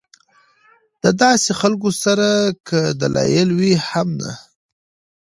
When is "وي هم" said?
3.59-4.09